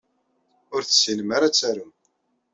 Ur 0.73 0.81
tessinem 0.83 1.29
ara 1.35 1.45
ad 1.47 1.55
tarum. 1.55 1.91